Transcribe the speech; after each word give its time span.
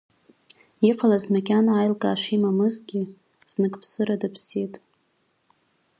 Иҟалаз 0.89 1.25
макьана 1.33 1.71
аилкаа 1.77 2.21
шимамызгьы, 2.21 3.01
зныкԥсыра 3.49 4.15
дыԥсит. 4.21 4.73